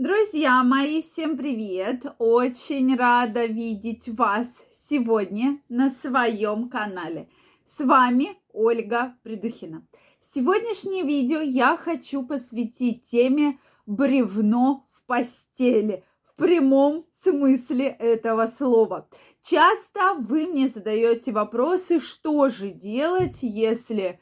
Друзья 0.00 0.64
мои, 0.64 1.02
всем 1.02 1.36
привет! 1.36 2.06
Очень 2.16 2.96
рада 2.96 3.44
видеть 3.44 4.08
вас 4.08 4.46
сегодня 4.88 5.60
на 5.68 5.90
своем 5.90 6.70
канале. 6.70 7.28
С 7.66 7.84
вами 7.84 8.38
Ольга 8.54 9.14
Придухина. 9.22 9.86
Сегодняшнее 10.34 11.02
видео 11.02 11.40
я 11.40 11.76
хочу 11.76 12.22
посвятить 12.22 13.10
теме 13.10 13.58
бревно 13.84 14.86
в 14.90 15.04
постели 15.04 16.02
в 16.24 16.34
прямом 16.34 17.04
смысле 17.22 17.88
этого 17.88 18.46
слова. 18.46 19.06
Часто 19.42 20.14
вы 20.14 20.46
мне 20.46 20.68
задаете 20.68 21.30
вопросы, 21.30 22.00
что 22.00 22.48
же 22.48 22.70
делать, 22.70 23.40
если 23.42 24.18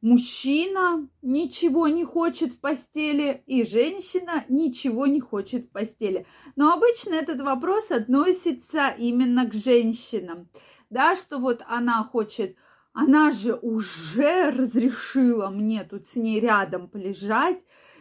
мужчина 0.00 1.08
ничего 1.22 1.88
не 1.88 2.04
хочет 2.04 2.52
в 2.52 2.60
постели, 2.60 3.42
и 3.46 3.64
женщина 3.64 4.44
ничего 4.48 5.06
не 5.06 5.20
хочет 5.20 5.66
в 5.66 5.70
постели. 5.70 6.26
Но 6.56 6.72
обычно 6.72 7.14
этот 7.14 7.40
вопрос 7.40 7.90
относится 7.90 8.94
именно 8.98 9.48
к 9.48 9.54
женщинам. 9.54 10.48
Да, 10.88 11.16
что 11.16 11.38
вот 11.38 11.62
она 11.68 12.02
хочет, 12.02 12.56
она 12.92 13.30
же 13.30 13.54
уже 13.54 14.50
разрешила 14.50 15.48
мне 15.48 15.84
тут 15.84 16.06
с 16.06 16.16
ней 16.16 16.40
рядом 16.40 16.88
полежать, 16.88 17.58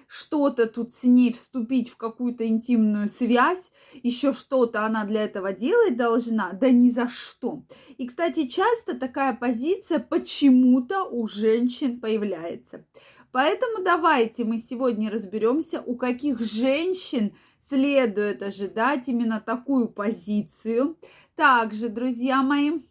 что-то 0.09 0.65
тут 0.65 0.91
с 0.91 1.03
ней 1.03 1.31
вступить 1.31 1.89
в 1.89 1.95
какую-то 1.95 2.47
интимную 2.47 3.09
связь, 3.09 3.63
еще 4.01 4.33
что-то 4.33 4.83
она 4.83 5.05
для 5.05 5.23
этого 5.23 5.53
делать 5.53 5.97
должна, 5.97 6.51
да 6.53 6.71
ни 6.71 6.89
за 6.89 7.07
что. 7.07 7.63
И, 7.99 8.07
кстати, 8.07 8.47
часто 8.47 8.95
такая 8.95 9.35
позиция 9.35 9.99
почему-то 9.99 11.03
у 11.03 11.27
женщин 11.27 11.99
появляется. 11.99 12.83
Поэтому 13.31 13.83
давайте 13.83 14.45
мы 14.45 14.57
сегодня 14.57 15.11
разберемся, 15.11 15.79
у 15.85 15.95
каких 15.95 16.39
женщин 16.39 17.33
следует 17.69 18.41
ожидать 18.41 19.07
именно 19.07 19.39
такую 19.39 19.89
позицию. 19.89 20.97
Также, 21.35 21.87
друзья 21.87 22.41
мои, 22.41 22.81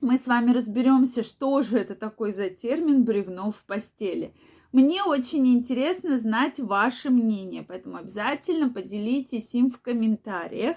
мы 0.00 0.18
с 0.18 0.28
вами 0.28 0.52
разберемся, 0.52 1.24
что 1.24 1.62
же 1.62 1.78
это 1.78 1.96
такой 1.96 2.32
за 2.32 2.50
термин 2.50 3.02
бревно 3.02 3.50
в 3.50 3.64
постели– 3.64 4.32
мне 4.76 5.02
очень 5.02 5.46
интересно 5.54 6.18
знать 6.18 6.58
ваше 6.58 7.08
мнение, 7.08 7.62
поэтому 7.62 7.96
обязательно 7.96 8.68
поделитесь 8.68 9.54
им 9.54 9.70
в 9.70 9.80
комментариях. 9.80 10.76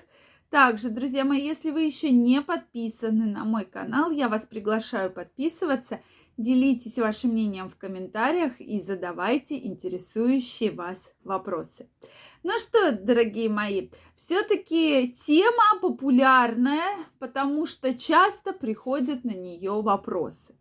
Также, 0.50 0.90
друзья 0.90 1.26
мои, 1.26 1.42
если 1.42 1.70
вы 1.70 1.82
еще 1.82 2.10
не 2.10 2.42
подписаны 2.42 3.26
на 3.26 3.44
мой 3.44 3.66
канал, 3.66 4.10
я 4.10 4.30
вас 4.30 4.44
приглашаю 4.44 5.12
подписываться. 5.12 6.00
Делитесь 6.38 6.98
вашим 6.98 7.32
мнением 7.32 7.70
в 7.70 7.76
комментариях 7.76 8.62
и 8.62 8.80
задавайте 8.80 9.58
интересующие 9.58 10.72
вас 10.72 11.12
вопросы. 11.26 11.90
Ну 12.44 12.58
что, 12.58 12.94
дорогие 12.94 13.50
мои, 13.50 13.90
все-таки 14.16 15.14
тема 15.26 15.78
популярная, 15.82 16.96
потому 17.20 17.66
что 17.66 17.94
часто 17.94 18.54
приходят 18.54 19.26
на 19.26 19.34
нее 19.34 19.82
вопросы. 19.82 20.56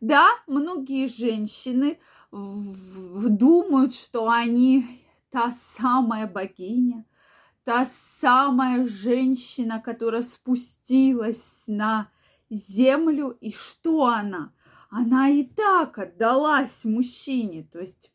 Да, 0.00 0.26
многие 0.48 1.06
женщины 1.06 1.98
думают, 2.30 3.94
что 3.94 4.28
они 4.28 5.04
та 5.30 5.54
самая 5.76 6.26
богиня, 6.26 7.04
та 7.64 7.86
самая 8.20 8.86
женщина, 8.86 9.80
которая 9.80 10.22
спустилась 10.22 11.64
на 11.66 12.10
землю. 12.50 13.36
И 13.40 13.52
что 13.52 14.06
она? 14.06 14.52
Она 14.90 15.28
и 15.28 15.44
так 15.44 15.98
отдалась 15.98 16.84
мужчине. 16.84 17.68
То 17.72 17.80
есть 17.80 18.12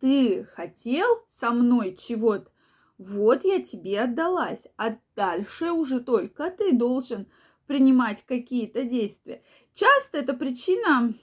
ты 0.00 0.44
хотел 0.44 1.06
со 1.30 1.50
мной 1.50 1.96
чего-то, 1.96 2.50
вот 2.98 3.44
я 3.44 3.62
тебе 3.62 4.00
отдалась, 4.00 4.62
а 4.76 4.96
дальше 5.14 5.70
уже 5.70 6.00
только 6.00 6.50
ты 6.50 6.72
должен 6.72 7.26
принимать 7.66 8.24
какие-то 8.24 8.84
действия. 8.84 9.42
Часто 9.74 10.18
эта 10.18 10.32
причина 10.32 11.14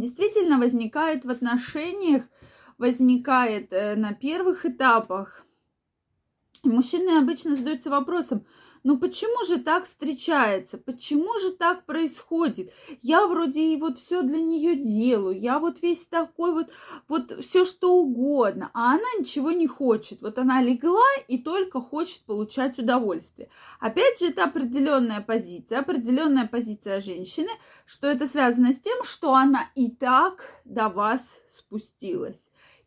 действительно 0.00 0.58
возникает 0.58 1.24
в 1.24 1.30
отношениях, 1.30 2.24
возникает 2.78 3.72
э, 3.72 3.96
на 3.96 4.12
первых 4.12 4.66
этапах. 4.66 5.44
мужчины 6.62 7.18
обычно 7.18 7.56
задаются 7.56 7.90
вопросом, 7.90 8.44
ну 8.84 8.98
почему 8.98 9.44
же 9.46 9.58
так 9.58 9.86
встречается? 9.86 10.76
Почему 10.76 11.38
же 11.38 11.52
так 11.52 11.86
происходит? 11.86 12.70
Я 13.00 13.26
вроде 13.26 13.72
и 13.72 13.76
вот 13.76 13.98
все 13.98 14.20
для 14.20 14.38
нее 14.38 14.76
делаю, 14.76 15.40
я 15.40 15.58
вот 15.58 15.80
весь 15.80 16.06
такой 16.06 16.52
вот, 16.52 16.70
вот 17.08 17.32
все 17.40 17.64
что 17.64 17.94
угодно, 17.94 18.70
а 18.74 18.92
она 18.92 19.04
ничего 19.18 19.52
не 19.52 19.66
хочет. 19.66 20.20
Вот 20.20 20.38
она 20.38 20.60
легла 20.60 21.00
и 21.28 21.38
только 21.38 21.80
хочет 21.80 22.24
получать 22.26 22.78
удовольствие. 22.78 23.48
Опять 23.80 24.20
же, 24.20 24.26
это 24.26 24.44
определенная 24.44 25.22
позиция, 25.22 25.78
определенная 25.78 26.46
позиция 26.46 27.00
женщины, 27.00 27.50
что 27.86 28.06
это 28.06 28.26
связано 28.26 28.74
с 28.74 28.78
тем, 28.78 29.02
что 29.04 29.32
она 29.32 29.70
и 29.74 29.90
так 29.90 30.60
до 30.66 30.90
вас 30.90 31.22
спустилась. 31.48 32.40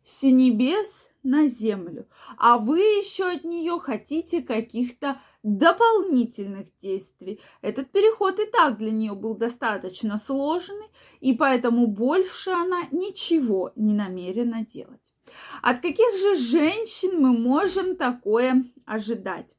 С 0.06 0.22
небес 0.22 1.07
на 1.28 1.46
землю, 1.46 2.08
а 2.38 2.56
вы 2.56 2.78
еще 2.80 3.30
от 3.30 3.44
нее 3.44 3.78
хотите 3.78 4.40
каких-то 4.40 5.20
дополнительных 5.42 6.68
действий. 6.78 7.40
Этот 7.60 7.90
переход 7.92 8.38
и 8.40 8.46
так 8.46 8.78
для 8.78 8.90
нее 8.90 9.14
был 9.14 9.36
достаточно 9.36 10.16
сложный, 10.16 10.88
и 11.20 11.34
поэтому 11.34 11.86
больше 11.86 12.50
она 12.50 12.84
ничего 12.92 13.72
не 13.76 13.92
намерена 13.92 14.64
делать. 14.64 15.07
От 15.62 15.80
каких 15.80 16.18
же 16.18 16.34
женщин 16.36 17.20
мы 17.20 17.36
можем 17.36 17.96
такое 17.96 18.64
ожидать? 18.86 19.54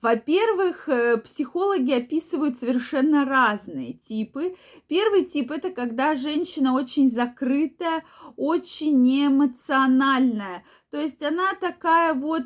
Во-первых, 0.00 0.88
э, 0.88 1.16
психологи 1.18 1.92
описывают 1.92 2.58
совершенно 2.58 3.24
разные 3.24 3.94
типы. 3.94 4.56
Первый 4.88 5.24
тип 5.24 5.50
это 5.50 5.70
когда 5.70 6.14
женщина 6.14 6.72
очень 6.74 7.10
закрытая, 7.10 8.04
очень 8.36 9.26
эмоциональная. 9.26 10.64
То 10.90 11.00
есть 11.00 11.22
она 11.22 11.54
такая 11.54 12.14
вот 12.14 12.44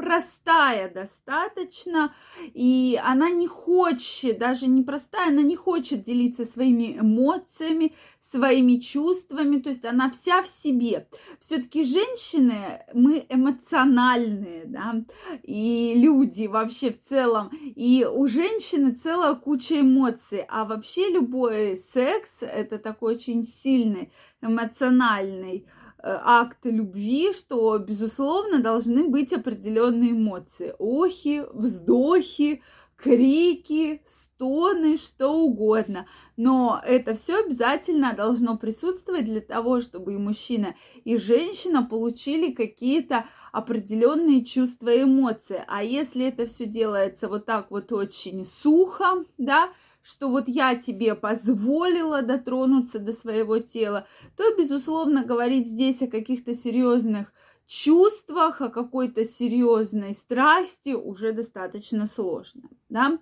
простая 0.00 0.90
достаточно, 0.90 2.14
и 2.54 2.98
она 3.04 3.28
не 3.28 3.46
хочет, 3.46 4.38
даже 4.38 4.66
не 4.66 4.82
простая, 4.82 5.28
она 5.28 5.42
не 5.42 5.56
хочет 5.56 6.02
делиться 6.02 6.46
своими 6.46 6.98
эмоциями, 6.98 7.92
своими 8.30 8.76
чувствами, 8.78 9.58
то 9.58 9.68
есть 9.68 9.84
она 9.84 10.10
вся 10.10 10.42
в 10.42 10.46
себе. 10.46 11.06
Все-таки 11.40 11.84
женщины, 11.84 12.82
мы 12.94 13.26
эмоциональные, 13.28 14.64
да, 14.64 15.04
и 15.42 15.92
люди 15.96 16.46
вообще 16.46 16.92
в 16.92 17.00
целом, 17.02 17.50
и 17.62 18.08
у 18.10 18.26
женщины 18.26 18.92
целая 18.92 19.34
куча 19.34 19.80
эмоций, 19.80 20.46
а 20.48 20.64
вообще 20.64 21.10
любой 21.10 21.76
секс 21.92 22.30
это 22.40 22.78
такой 22.78 23.16
очень 23.16 23.44
сильный 23.44 24.10
эмоциональный 24.40 25.66
Э, 26.02 26.18
акт 26.22 26.58
любви, 26.64 27.32
что, 27.34 27.76
безусловно, 27.78 28.60
должны 28.60 29.08
быть 29.08 29.32
определенные 29.32 30.12
эмоции. 30.12 30.74
Охи, 30.78 31.42
вздохи, 31.52 32.62
крики, 32.96 34.02
стоны, 34.06 34.96
что 34.96 35.28
угодно. 35.28 36.06
Но 36.38 36.80
это 36.86 37.14
все 37.14 37.44
обязательно 37.44 38.14
должно 38.14 38.56
присутствовать 38.56 39.26
для 39.26 39.42
того, 39.42 39.82
чтобы 39.82 40.14
и 40.14 40.18
мужчина, 40.18 40.74
и 41.04 41.16
женщина 41.16 41.84
получили 41.84 42.52
какие-то 42.52 43.26
определенные 43.52 44.44
чувства 44.44 44.88
и 44.88 45.02
эмоции. 45.02 45.64
А 45.66 45.82
если 45.82 46.26
это 46.26 46.46
все 46.46 46.64
делается 46.64 47.28
вот 47.28 47.44
так 47.44 47.70
вот 47.70 47.92
очень 47.92 48.46
сухо, 48.46 49.24
да, 49.36 49.70
что 50.02 50.28
вот 50.28 50.48
я 50.48 50.74
тебе 50.74 51.14
позволила 51.14 52.22
дотронуться 52.22 52.98
до 52.98 53.12
своего 53.12 53.58
тела, 53.58 54.06
то, 54.36 54.54
безусловно, 54.56 55.24
говорить 55.24 55.66
здесь 55.66 56.02
о 56.02 56.06
каких-то 56.08 56.54
серьезных 56.54 57.32
чувствах, 57.66 58.60
о 58.60 58.68
какой-то 58.68 59.24
серьезной 59.24 60.14
страсти 60.14 60.90
уже 60.94 61.32
достаточно 61.32 62.06
сложно, 62.06 62.62
да. 62.88 63.18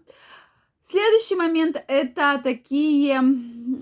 Следующий 0.82 1.34
момент– 1.34 1.82
это 1.88 2.40
такие 2.42 3.22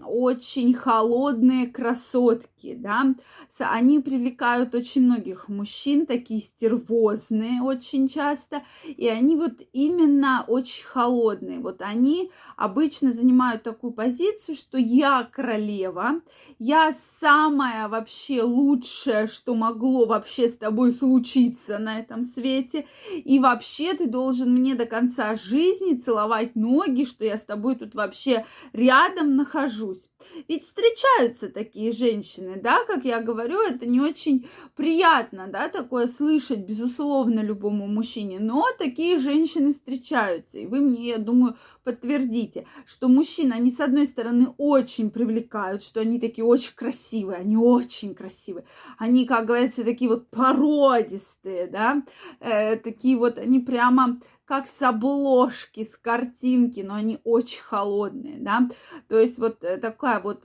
очень 0.04 0.74
холодные 0.74 1.68
красотки, 1.68 2.74
да. 2.74 3.14
Они 3.60 4.00
привлекают 4.00 4.74
очень 4.74 5.02
многих 5.02 5.48
мужчин, 5.48 6.06
такие 6.06 6.40
стервозные 6.40 7.62
очень 7.62 8.08
часто, 8.08 8.64
и 8.84 9.06
они 9.06 9.36
вот 9.36 9.52
именно 9.72 10.44
очень 10.48 10.84
холодные. 10.84 11.60
Вот 11.60 11.80
они 11.80 12.32
обычно 12.56 13.12
занимают 13.12 13.62
такую 13.62 13.92
позицию, 13.92 14.56
что 14.56 14.76
я 14.76 15.28
королева, 15.30 16.20
я 16.58 16.92
самая 17.20 17.86
вообще 17.86 18.42
лучшая, 18.42 19.28
что 19.28 19.54
могло 19.54 20.06
вообще 20.06 20.48
с 20.48 20.56
тобой 20.56 20.90
случиться 20.90 21.78
на 21.78 22.00
этом 22.00 22.24
свете, 22.24 22.86
и 23.14 23.38
вообще 23.38 23.94
ты 23.94 24.08
должен 24.08 24.52
мне 24.52 24.74
до 24.74 24.86
конца 24.86 25.36
жизни 25.36 25.94
целовать 25.94 26.56
ноги, 26.56 26.95
что 27.04 27.24
я 27.24 27.36
с 27.36 27.42
тобой 27.42 27.76
тут 27.76 27.94
вообще 27.94 28.46
рядом 28.72 29.36
нахожусь. 29.36 30.08
Ведь 30.48 30.62
встречаются 30.62 31.48
такие 31.48 31.92
женщины, 31.92 32.60
да, 32.60 32.84
как 32.84 33.04
я 33.04 33.20
говорю, 33.20 33.60
это 33.60 33.86
не 33.86 34.00
очень 34.00 34.48
приятно, 34.74 35.46
да, 35.48 35.68
такое 35.68 36.06
слышать, 36.06 36.60
безусловно, 36.60 37.40
любому 37.40 37.86
мужчине, 37.86 38.38
но 38.38 38.64
такие 38.78 39.18
женщины 39.18 39.72
встречаются, 39.72 40.58
и 40.58 40.66
вы 40.66 40.80
мне, 40.80 41.08
я 41.08 41.18
думаю, 41.18 41.56
подтвердите, 41.84 42.66
что 42.86 43.08
мужчины, 43.08 43.54
они, 43.54 43.70
с 43.70 43.80
одной 43.80 44.06
стороны, 44.06 44.48
очень 44.58 45.10
привлекают, 45.10 45.82
что 45.82 46.00
они 46.00 46.20
такие 46.20 46.44
очень 46.44 46.74
красивые, 46.74 47.38
они 47.38 47.56
очень 47.56 48.14
красивые, 48.14 48.64
они, 48.98 49.24
как 49.24 49.46
говорится, 49.46 49.84
такие 49.84 50.10
вот 50.10 50.28
породистые, 50.28 51.66
да, 51.66 52.02
э, 52.40 52.76
такие 52.76 53.16
вот, 53.16 53.38
они 53.38 53.60
прямо 53.60 54.20
как 54.46 54.66
с 54.68 54.80
обложки, 54.80 55.84
с 55.84 55.96
картинки, 55.96 56.80
но 56.80 56.94
они 56.94 57.18
очень 57.24 57.60
холодные, 57.60 58.38
да, 58.38 58.68
то 59.08 59.18
есть 59.18 59.38
вот 59.38 59.62
э, 59.62 59.76
такая 59.76 60.20
вот 60.20 60.42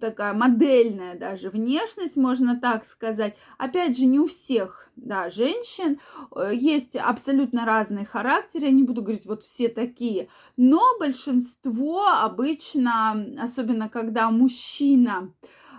такая 0.00 0.34
модельная 0.34 1.16
даже 1.16 1.50
внешность, 1.50 2.16
можно 2.16 2.58
так 2.60 2.84
сказать, 2.84 3.36
опять 3.56 3.96
же, 3.96 4.06
не 4.06 4.18
у 4.18 4.26
всех, 4.26 4.90
да, 4.96 5.30
женщин, 5.30 6.00
э, 6.34 6.50
есть 6.52 6.96
абсолютно 6.96 7.64
разные 7.64 8.04
характеры, 8.04 8.66
я 8.66 8.72
не 8.72 8.82
буду 8.82 9.02
говорить 9.02 9.26
вот 9.26 9.44
все 9.44 9.68
такие, 9.68 10.28
но 10.56 10.82
большинство 10.98 12.08
обычно, 12.08 13.24
особенно 13.40 13.88
когда 13.88 14.30
мужчина, 14.30 15.32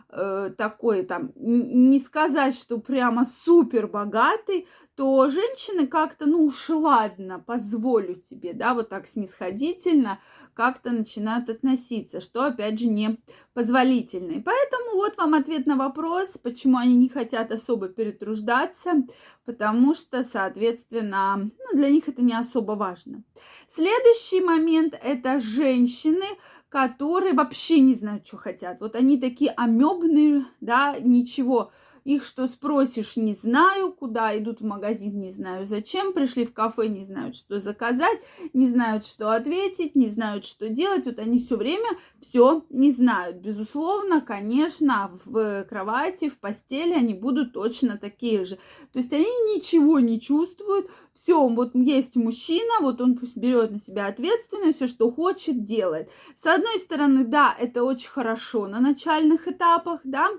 э, 0.09 0.51
такой 0.57 1.03
там, 1.03 1.31
не 1.35 1.99
сказать, 1.99 2.55
что 2.55 2.77
прямо 2.77 3.25
супер 3.43 3.87
богатый, 3.87 4.67
то 4.95 5.29
женщины 5.29 5.87
как-то, 5.87 6.25
ну 6.25 6.43
уж 6.45 6.69
ладно, 6.69 7.43
позволю 7.45 8.15
тебе, 8.15 8.53
да, 8.53 8.73
вот 8.73 8.89
так 8.89 9.07
снисходительно 9.07 10.19
как-то 10.53 10.91
начинают 10.91 11.49
относиться, 11.49 12.21
что, 12.21 12.45
опять 12.45 12.79
же, 12.79 12.87
не 12.87 13.19
позволительно. 13.53 14.31
И 14.31 14.39
поэтому 14.39 14.95
вот 14.95 15.17
вам 15.17 15.33
ответ 15.33 15.65
на 15.65 15.75
вопрос, 15.75 16.37
почему 16.37 16.77
они 16.77 16.95
не 16.95 17.09
хотят 17.09 17.51
особо 17.51 17.89
перетруждаться, 17.89 19.03
потому 19.43 19.95
что, 19.95 20.23
соответственно, 20.23 21.37
ну, 21.37 21.77
для 21.77 21.89
них 21.89 22.07
это 22.07 22.21
не 22.21 22.33
особо 22.33 22.73
важно. 22.73 23.23
Следующий 23.67 24.39
момент– 24.39 24.97
это 25.03 25.39
женщины, 25.39 26.25
которые 26.69 27.33
вообще 27.33 27.79
не 27.79 27.95
знают, 27.95 28.25
что 28.25 28.37
хотят. 28.37 28.79
Вот 28.79 28.95
они 28.95 29.19
такие 29.19 29.51
амебные, 29.51 30.45
да, 30.61 30.95
ничего 30.99 31.71
их 32.05 32.23
что 32.23 32.47
спросишь, 32.47 33.17
не 33.17 33.33
знаю, 33.33 33.91
куда 33.91 34.37
идут 34.37 34.61
в 34.61 34.63
магазин, 34.63 35.19
не 35.19 35.31
знаю 35.31 35.65
зачем, 35.65 36.13
пришли 36.13 36.45
в 36.45 36.53
кафе, 36.53 36.87
не 36.87 37.03
знают, 37.03 37.35
что 37.35 37.59
заказать, 37.59 38.19
не 38.53 38.69
знают, 38.69 39.05
что 39.05 39.31
ответить, 39.31 39.95
не 39.95 40.07
знают, 40.07 40.45
что 40.45 40.69
делать. 40.69 41.05
Вот 41.05 41.17
они 41.17 41.39
все 41.39 41.57
время 41.57 41.89
все 42.21 42.63
не 42.69 42.91
знают. 42.91 43.37
Безусловно, 43.37 44.21
конечно, 44.21 45.19
в 45.25 45.63
кровати, 45.63 46.29
в 46.29 46.37
постели 46.39 46.93
они 46.93 47.15
будут 47.15 47.53
точно 47.53 47.97
такие 47.97 48.45
же. 48.45 48.59
То 48.93 48.99
есть 48.99 49.11
они 49.11 49.25
ничего 49.55 49.99
не 49.99 50.21
чувствуют, 50.21 50.87
все, 51.15 51.47
вот 51.47 51.73
есть 51.73 52.15
мужчина, 52.17 52.81
вот 52.81 52.99
он 52.99 53.15
пусть 53.15 53.37
берет 53.37 53.71
на 53.71 53.79
себя 53.79 54.07
ответственность, 54.07 54.75
все, 54.75 54.87
что 54.87 55.11
хочет, 55.11 55.63
делает. 55.63 56.09
С 56.37 56.45
одной 56.45 56.77
стороны, 56.79 57.23
да, 57.23 57.55
это 57.57 57.83
очень 57.83 58.09
хорошо 58.09 58.67
на 58.67 58.79
начальных 58.79 59.47
этапах, 59.47 60.01
да, 60.03 60.29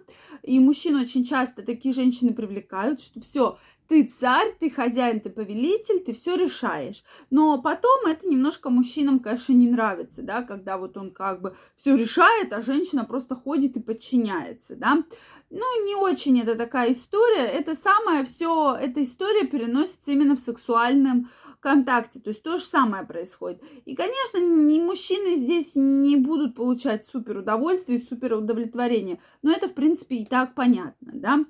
и 0.42 0.60
мужчин 0.60 0.96
очень 0.96 1.24
часто 1.24 1.55
такие 1.62 1.94
женщины 1.94 2.34
привлекают, 2.34 3.00
что 3.00 3.20
все, 3.20 3.58
ты 3.88 4.04
царь, 4.04 4.54
ты 4.58 4.68
хозяин, 4.70 5.20
ты 5.20 5.30
повелитель, 5.30 6.00
ты 6.00 6.12
все 6.12 6.36
решаешь. 6.36 7.04
Но 7.30 7.60
потом 7.60 8.06
это 8.06 8.26
немножко 8.26 8.70
мужчинам, 8.70 9.20
конечно, 9.20 9.52
не 9.52 9.68
нравится, 9.68 10.22
да, 10.22 10.42
когда 10.42 10.76
вот 10.78 10.96
он 10.96 11.10
как 11.10 11.40
бы 11.40 11.56
все 11.76 11.96
решает, 11.96 12.52
а 12.52 12.60
женщина 12.60 13.04
просто 13.04 13.34
ходит 13.34 13.76
и 13.76 13.80
подчиняется, 13.80 14.76
да. 14.76 15.04
Ну, 15.50 15.86
не 15.86 15.94
очень 15.94 16.40
это 16.40 16.56
такая 16.56 16.92
история. 16.92 17.46
Это 17.46 17.76
самое 17.76 18.24
все, 18.24 18.74
эта 18.74 19.02
история 19.02 19.46
переносится 19.46 20.10
именно 20.10 20.36
в 20.36 20.40
сексуальном 20.40 21.30
контакте. 21.60 22.20
То 22.20 22.30
есть 22.30 22.42
то 22.42 22.58
же 22.58 22.64
самое 22.64 23.04
происходит. 23.04 23.62
И, 23.84 23.94
конечно, 23.94 24.38
ни 24.38 24.80
мужчины 24.80 25.36
здесь 25.36 25.72
не 25.74 26.16
будут 26.16 26.54
получать 26.54 27.06
супер 27.10 27.38
удовольствие 27.38 28.00
супер 28.08 28.34
удовлетворение. 28.34 29.20
Но 29.42 29.52
это, 29.52 29.68
в 29.68 29.74
принципе, 29.74 30.16
и 30.16 30.24
так 30.24 30.54
понятно, 30.54 31.12
да. 31.14 31.44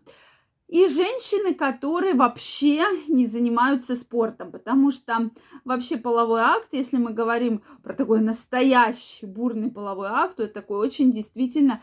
И 0.68 0.88
женщины, 0.88 1.54
которые 1.54 2.14
вообще 2.14 2.82
не 3.06 3.26
занимаются 3.26 3.94
спортом, 3.94 4.50
потому 4.50 4.90
что 4.90 5.30
вообще 5.64 5.96
половой 5.96 6.40
акт, 6.40 6.70
если 6.72 6.96
мы 6.96 7.12
говорим 7.12 7.62
про 7.84 7.94
такой 7.94 8.20
настоящий 8.20 9.26
бурный 9.26 9.70
половой 9.70 10.08
акт, 10.08 10.36
то 10.36 10.42
это 10.42 10.54
такой 10.54 10.78
очень 10.78 11.12
действительно 11.12 11.82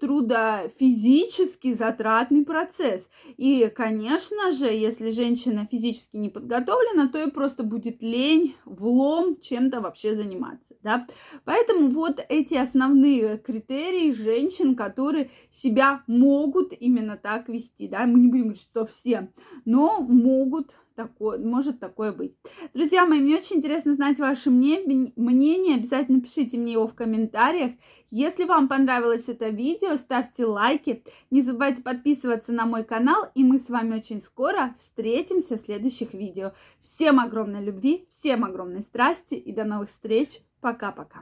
трудофизически 0.00 1.72
затратный 1.72 2.44
процесс. 2.44 3.08
И, 3.36 3.70
конечно 3.74 4.52
же, 4.52 4.66
если 4.66 5.10
женщина 5.10 5.66
физически 5.70 6.16
не 6.16 6.28
подготовлена, 6.28 7.08
то 7.08 7.18
ей 7.18 7.30
просто 7.30 7.62
будет 7.62 8.02
лень, 8.02 8.56
влом 8.64 9.40
чем-то 9.40 9.80
вообще 9.80 10.14
заниматься, 10.14 10.74
да. 10.82 11.06
Поэтому 11.44 11.88
вот 11.90 12.24
эти 12.28 12.54
основные 12.54 13.38
критерии 13.38 14.12
женщин, 14.12 14.74
которые 14.74 15.30
себя 15.50 16.02
могут 16.06 16.72
именно 16.78 17.16
так 17.16 17.48
вести, 17.48 17.88
да. 17.88 18.06
Мы 18.06 18.20
не 18.20 18.28
будем 18.28 18.44
говорить, 18.44 18.62
что 18.62 18.86
все, 18.86 19.30
но 19.64 20.00
могут 20.00 20.74
такое, 20.98 21.38
может 21.38 21.78
такое 21.78 22.12
быть. 22.12 22.34
Друзья 22.74 23.06
мои, 23.06 23.20
мне 23.20 23.36
очень 23.36 23.58
интересно 23.58 23.94
знать 23.94 24.18
ваше 24.18 24.50
мнение. 24.50 25.76
Обязательно 25.76 26.20
пишите 26.20 26.58
мне 26.58 26.72
его 26.72 26.88
в 26.88 26.94
комментариях. 26.94 27.72
Если 28.10 28.44
вам 28.44 28.66
понравилось 28.66 29.28
это 29.28 29.50
видео, 29.50 29.94
ставьте 29.96 30.44
лайки. 30.44 31.04
Не 31.30 31.42
забывайте 31.42 31.82
подписываться 31.82 32.52
на 32.52 32.66
мой 32.66 32.82
канал. 32.82 33.30
И 33.36 33.44
мы 33.44 33.60
с 33.60 33.68
вами 33.68 33.96
очень 33.96 34.20
скоро 34.20 34.74
встретимся 34.80 35.56
в 35.56 35.60
следующих 35.60 36.14
видео. 36.14 36.52
Всем 36.82 37.20
огромной 37.20 37.62
любви, 37.62 38.08
всем 38.10 38.44
огромной 38.44 38.82
страсти 38.82 39.34
и 39.34 39.52
до 39.52 39.64
новых 39.64 39.90
встреч. 39.90 40.40
Пока-пока. 40.60 41.20